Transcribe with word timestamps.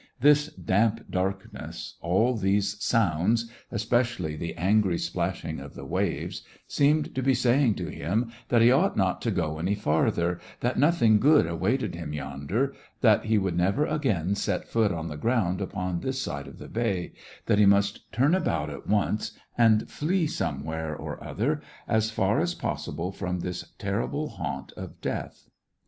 This 0.19 0.47
damp 0.55 1.11
darkness, 1.11 1.97
all 2.01 2.33
these 2.35 2.83
sounds, 2.83 3.51
especially 3.71 4.35
the 4.35 4.55
angry 4.55 4.97
splashing 4.97 5.59
of 5.59 5.75
the 5.75 5.85
waves, 5.85 6.41
seemed 6.67 7.13
to 7.13 7.21
be 7.21 7.35
saying 7.35 7.75
to 7.75 7.85
him 7.87 8.31
that 8.49 8.63
he 8.63 8.71
ought 8.71 8.97
not 8.97 9.21
to 9.21 9.29
go 9.29 9.59
any 9.59 9.75
farther, 9.75 10.39
that 10.61 10.79
nothing 10.79 11.19
good 11.19 11.45
awaited 11.45 11.93
him 11.93 12.13
yonder, 12.13 12.73
that 13.01 13.25
he 13.25 13.37
would 13.37 13.55
never 13.55 13.85
again 13.85 14.33
set 14.33 14.67
foot 14.67 14.91
on 14.91 15.07
the 15.07 15.17
ground 15.17 15.61
upon 15.61 15.99
this 15.99 16.19
side 16.19 16.47
of 16.47 16.57
the 16.57 16.67
bay, 16.67 17.13
that 17.45 17.59
he 17.59 17.67
must 17.67 18.11
turn 18.11 18.33
about 18.33 18.71
at 18.71 18.87
once, 18.87 19.33
and 19.55 19.87
flee 19.87 20.25
somewhere 20.25 20.95
or 20.95 21.23
other, 21.23 21.61
as 21.87 22.09
far 22.09 22.39
as 22.39 22.55
pos 22.55 22.87
sible 22.87 23.13
from 23.13 23.41
this 23.41 23.65
terrible 23.77 24.29
haunt 24.29 24.71
of 24.71 24.99
death. 24.99 25.47